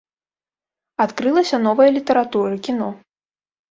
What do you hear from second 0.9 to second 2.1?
Адкрылася новая